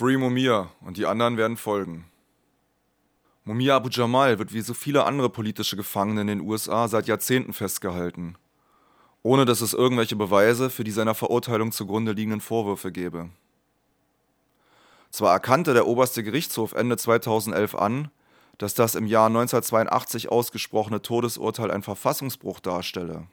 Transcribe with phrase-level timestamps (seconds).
[0.00, 2.06] Free Mumia und die anderen werden folgen.
[3.44, 7.52] Mumia Abu Jamal wird wie so viele andere politische Gefangene in den USA seit Jahrzehnten
[7.52, 8.38] festgehalten,
[9.22, 13.28] ohne dass es irgendwelche Beweise für die seiner Verurteilung zugrunde liegenden Vorwürfe gäbe.
[15.10, 18.10] Zwar erkannte der oberste Gerichtshof Ende 2011 an,
[18.56, 23.26] dass das im Jahr 1982 ausgesprochene Todesurteil ein Verfassungsbruch darstelle.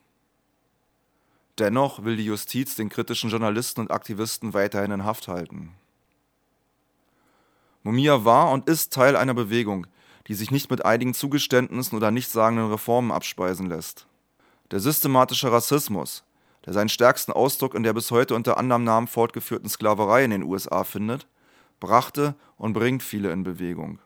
[1.58, 5.72] Dennoch will die Justiz den kritischen Journalisten und Aktivisten weiterhin in Haft halten.
[7.88, 9.86] Mumia war und ist Teil einer Bewegung,
[10.26, 14.06] die sich nicht mit einigen Zugeständnissen oder nichtssagenden Reformen abspeisen lässt.
[14.70, 16.22] Der systematische Rassismus,
[16.66, 20.42] der seinen stärksten Ausdruck in der bis heute unter anderem Namen fortgeführten Sklaverei in den
[20.42, 21.26] USA findet,
[21.80, 24.00] brachte und bringt viele in Bewegung.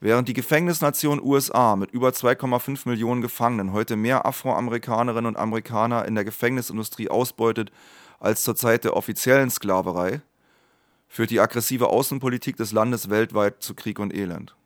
[0.00, 6.16] Während die Gefängnisnation USA mit über 2,5 Millionen Gefangenen heute mehr Afroamerikanerinnen und Amerikaner in
[6.16, 7.70] der Gefängnisindustrie ausbeutet
[8.18, 10.22] als zur Zeit der offiziellen Sklaverei,
[11.14, 14.56] führt die aggressive Außenpolitik des Landes weltweit zu Krieg und Elend.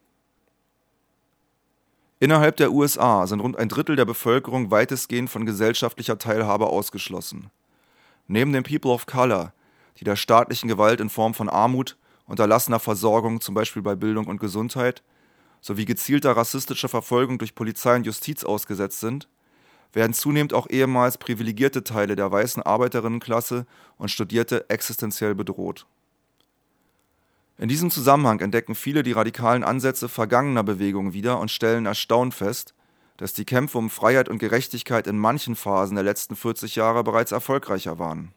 [2.20, 7.50] Innerhalb der USA sind rund ein Drittel der Bevölkerung weitestgehend von gesellschaftlicher Teilhabe ausgeschlossen.
[8.28, 9.53] Neben den People of Color,
[9.98, 14.41] die der staatlichen Gewalt in Form von Armut, unterlassener Versorgung, zum Beispiel bei Bildung und
[14.41, 15.03] Gesundheit,
[15.61, 19.28] sowie gezielter rassistischer Verfolgung durch Polizei und Justiz ausgesetzt sind,
[19.92, 23.67] werden zunehmend auch ehemals privilegierte Teile der weißen Arbeiterinnenklasse
[23.98, 25.84] und Studierte existenziell bedroht
[27.59, 32.75] in diesem Zusammenhang entdecken viele die radikalen Ansätze vergangener Bewegungen wieder und stellen erstaunt fest,
[33.17, 37.33] dass die Kämpfe um Freiheit und Gerechtigkeit in manchen Phasen der letzten 40 Jahre bereits
[37.33, 38.33] erfolgreicher waren.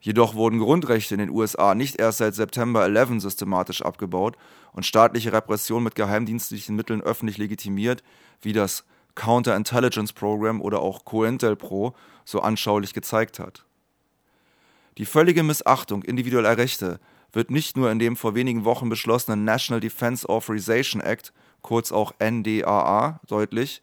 [0.00, 4.36] Jedoch wurden Grundrechte in den USA nicht erst seit September 11 systematisch abgebaut
[4.72, 8.02] und staatliche Repression mit geheimdienstlichen Mitteln öffentlich legitimiert,
[8.40, 13.64] wie das Counterintelligence Program oder auch COINTELPRO so anschaulich gezeigt hat.
[14.96, 16.98] Die völlige Missachtung individueller Rechte
[17.34, 21.32] wird nicht nur in dem vor wenigen Wochen beschlossenen National Defense Authorization Act,
[21.62, 23.82] kurz auch NDAA, deutlich,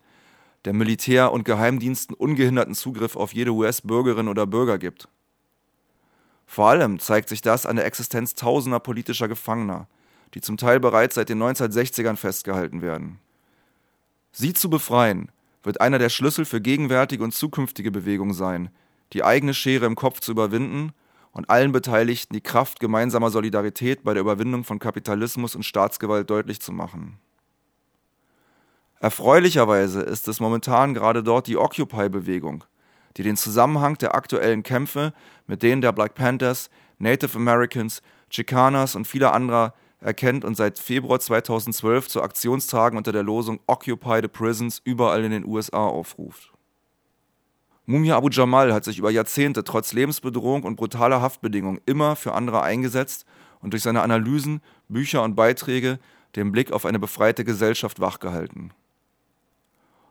[0.66, 5.08] der Militär und Geheimdiensten ungehinderten Zugriff auf jede US-Bürgerin oder Bürger gibt.
[6.46, 9.88] Vor allem zeigt sich das an der Existenz tausender politischer Gefangener,
[10.34, 13.20] die zum Teil bereits seit den 1960ern festgehalten werden.
[14.32, 15.32] Sie zu befreien,
[15.64, 18.70] wird einer der Schlüssel für gegenwärtige und zukünftige Bewegungen sein,
[19.14, 20.94] die eigene Schere im Kopf zu überwinden
[21.32, 26.62] und allen Beteiligten die Kraft gemeinsamer Solidarität bei der Überwindung von Kapitalismus und Staatsgewalt deutlich
[26.62, 27.20] zu machen.
[29.00, 32.64] Erfreulicherweise ist es momentan gerade dort die Occupy-Bewegung,
[33.18, 35.14] die den Zusammenhang der aktuellen Kämpfe
[35.48, 36.70] mit denen der Black Panthers,
[37.00, 43.24] Native Americans, Chicanas und vieler anderer erkennt und seit Februar 2012 zu Aktionstagen unter der
[43.24, 46.52] Losung Occupy the Prisons überall in den USA aufruft.
[47.86, 52.62] Mumia Abu Jamal hat sich über Jahrzehnte trotz Lebensbedrohung und brutaler Haftbedingungen immer für andere
[52.62, 53.26] eingesetzt
[53.60, 56.00] und durch seine Analysen, Bücher und Beiträge
[56.36, 58.72] den Blick auf eine befreite Gesellschaft wachgehalten.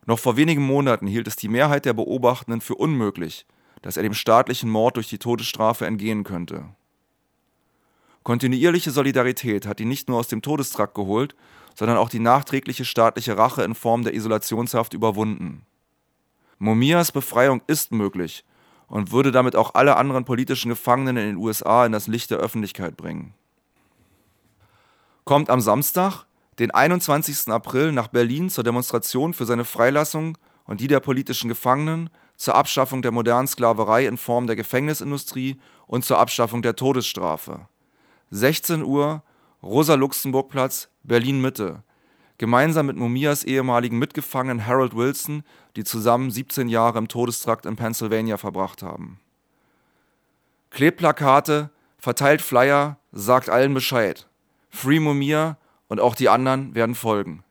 [0.07, 3.47] Noch vor wenigen Monaten hielt es die Mehrheit der Beobachtenden für unmöglich,
[3.83, 6.65] dass er dem staatlichen Mord durch die Todesstrafe entgehen könnte.
[8.23, 11.35] Kontinuierliche Solidarität hat ihn nicht nur aus dem Todestrakt geholt,
[11.75, 15.65] sondern auch die nachträgliche staatliche Rache in Form der Isolationshaft überwunden.
[16.63, 18.45] Mumias Befreiung ist möglich
[18.87, 22.37] und würde damit auch alle anderen politischen Gefangenen in den USA in das Licht der
[22.37, 23.33] Öffentlichkeit bringen.
[25.25, 26.27] Kommt am Samstag,
[26.59, 27.49] den 21.
[27.49, 33.01] April, nach Berlin zur Demonstration für seine Freilassung und die der politischen Gefangenen, zur Abschaffung
[33.01, 37.69] der modernen Sklaverei in Form der Gefängnisindustrie und zur Abschaffung der Todesstrafe.
[38.33, 39.23] 16 Uhr,
[39.63, 41.85] Rosa-Luxemburg-Platz, Berlin-Mitte
[42.41, 45.45] gemeinsam mit Mumias ehemaligen Mitgefangenen Harold Wilson,
[45.77, 49.21] die zusammen 17 Jahre im Todestrakt in Pennsylvania verbracht haben.
[50.71, 51.69] Klebt Plakate,
[51.99, 54.27] verteilt Flyer, sagt allen Bescheid.
[54.71, 55.59] Free Mumia
[55.89, 57.45] und auch die anderen werden folgen.